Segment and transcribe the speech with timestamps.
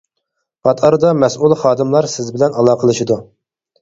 [0.67, 3.19] پات ئارىدا مەسئۇل خادىملار سىز بىلەن ئالاقىلىشىدۇ.